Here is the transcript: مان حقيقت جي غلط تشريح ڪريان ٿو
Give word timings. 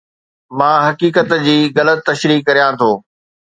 مان 0.57 0.77
حقيقت 0.87 1.29
جي 1.45 1.55
غلط 1.77 1.99
تشريح 2.09 2.43
ڪريان 2.47 2.71
ٿو 2.83 2.91